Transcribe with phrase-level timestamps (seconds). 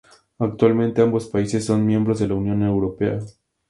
[0.39, 3.19] Actualmente ambos países son miembros de la Unión Europea.